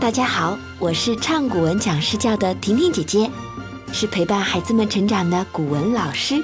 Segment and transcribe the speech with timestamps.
[0.00, 3.30] 大家好，我是唱古文讲诗教的婷婷姐姐，
[3.92, 6.42] 是陪伴孩子们成长的古文老师，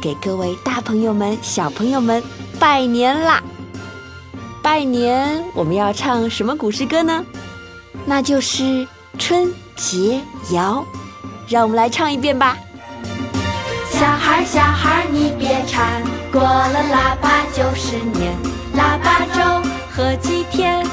[0.00, 2.22] 给各位大朋友们、小朋友们
[2.56, 3.42] 拜年啦！
[4.62, 7.24] 拜年，我们要唱什么古诗歌呢？
[8.06, 8.62] 那就是
[9.18, 10.20] 《春节
[10.52, 10.86] 谣》，
[11.48, 12.56] 让我们来唱一遍吧。
[13.90, 16.00] 小孩小孩你别馋，
[16.30, 18.36] 过了腊八就是年，
[18.76, 20.83] 腊八粥喝几天。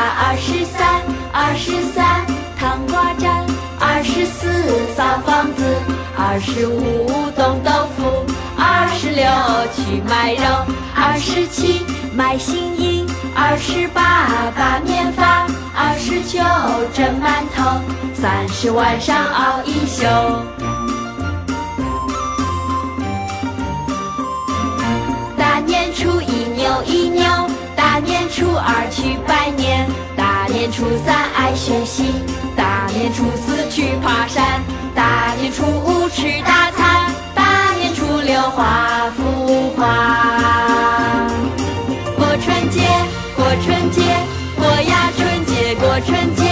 [0.00, 2.24] 二十三，二十三，
[2.58, 3.44] 糖瓜粘，
[3.80, 4.48] 二十四，
[4.94, 5.64] 扫房子，
[6.16, 8.24] 二十五，冻豆腐，
[8.56, 9.26] 二十六，
[9.74, 10.44] 去买肉，
[10.94, 16.38] 二十七，买新衣，二十八，把面发，二十九，
[16.94, 17.80] 蒸馒头，
[18.14, 20.67] 三十晚上熬一宿。
[28.38, 29.84] 初二去拜年，
[30.16, 32.14] 大年初三爱学习，
[32.54, 34.62] 大年初四去爬山，
[34.94, 41.26] 大年初五吃大餐，大年初六画幅画。
[42.14, 42.86] 过春节，
[43.34, 44.02] 过春节，
[44.54, 46.47] 过呀春节，过春节，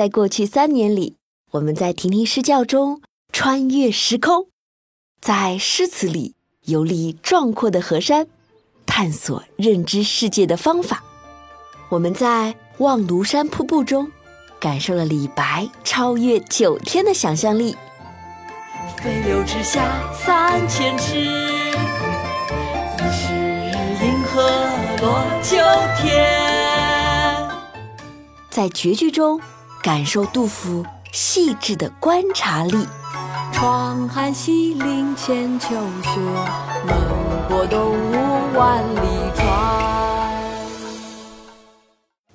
[0.00, 1.18] 在过去三年里，
[1.50, 3.02] 我们在婷婷诗教中
[3.34, 4.46] 穿越时空，
[5.20, 6.34] 在诗词里
[6.64, 8.26] 游历壮阔的河山，
[8.86, 11.04] 探索认知世界的方法。
[11.90, 14.10] 我们在望庐山瀑布中，
[14.58, 17.76] 感受了李白超越九天的想象力。
[18.96, 23.34] 飞流直下三千尺，疑是
[24.02, 24.40] 银河
[25.02, 25.58] 落九
[26.00, 26.26] 天。
[28.48, 29.38] 在绝句中。
[29.82, 32.86] 感受杜甫细致的观察力。
[33.52, 35.68] 窗含西岭千秋
[36.02, 36.20] 雪，
[36.86, 36.96] 门
[37.48, 39.46] 泊东吴万里船。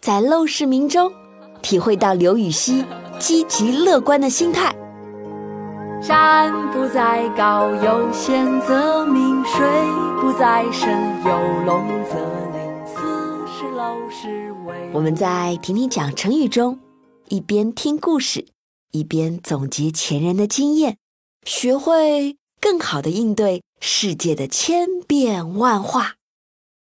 [0.01, 1.11] 在陋室铭中，
[1.61, 2.85] 体会到刘禹锡
[3.19, 4.75] 积极乐观的心态。
[6.01, 9.65] 山不在高，有仙则名；水
[10.21, 10.91] 不在深，
[11.25, 11.31] 有
[11.65, 12.15] 龙则
[12.53, 12.85] 灵。
[12.85, 14.75] 斯是陋室惟。
[14.93, 16.77] 我们在婷婷讲成语中。
[17.29, 18.45] 一边听故事，
[18.91, 20.97] 一边总结前人的经验，
[21.43, 26.17] 学会更好的应对世界的千变万化，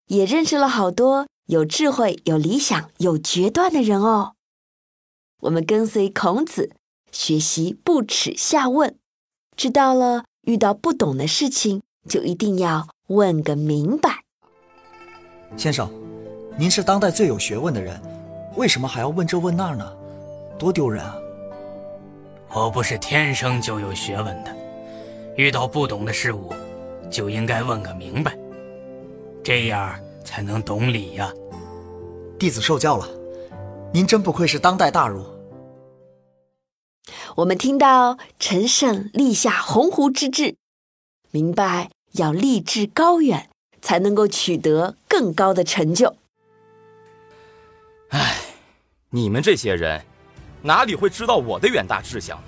[0.08, 4.36] 也认识了好多有智慧、有理想、有决断的人哦。
[5.42, 6.72] 我们跟随孔子
[7.12, 8.98] 学习不耻下问，
[9.58, 14.24] 知道了遇到不懂的事情就一定要问个明白。
[15.58, 15.92] 先生，
[16.58, 18.02] 您是当代最有学问的人，
[18.56, 19.99] 为什么还要问这问那儿呢？
[20.60, 21.16] 多丢人啊！
[22.54, 24.54] 我不是天生就有学问的，
[25.38, 26.54] 遇到不懂的事物，
[27.10, 28.38] 就应该问个明白，
[29.42, 31.32] 这样才能懂礼呀。
[32.38, 33.08] 弟子受教了，
[33.94, 35.24] 您真不愧是当代大儒。
[37.36, 40.56] 我们听到陈胜立下鸿鹄之志，
[41.32, 43.50] 明白要立志高远，
[43.82, 46.16] 才能够取得更高的成就。
[48.10, 48.36] 唉，
[49.12, 50.04] 你们这些人。
[50.62, 52.44] 哪里会知道我的远大志向呢？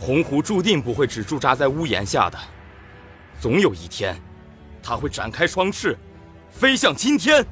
[0.00, 2.38] 鸿鹄注定不会只驻扎在屋檐下的，
[3.40, 4.20] 总有一天，
[4.82, 5.96] 它会展开双翅，
[6.50, 7.46] 飞向青天。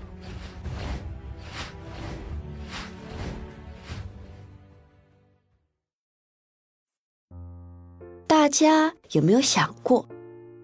[8.27, 10.09] 大家有没有想过，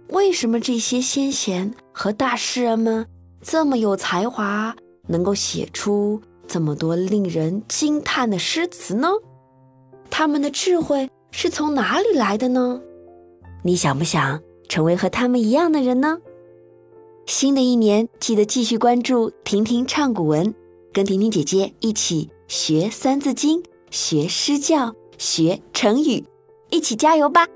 [0.09, 3.07] 为什么这些先贤和大诗人们
[3.41, 4.75] 这么有才华，
[5.07, 6.21] 能够写出？
[6.49, 9.09] 这么多令人惊叹的诗词呢？
[10.11, 12.81] 他们的智慧是从哪里来的呢？
[13.63, 16.19] 你想不想成为和他们一样的人呢？
[17.27, 20.55] 新的一年，记得继续关注婷婷唱古文，
[20.91, 26.25] 跟婷婷姐姐一起学《三字经》，学诗教，学成语，
[26.71, 27.47] 一起加油吧！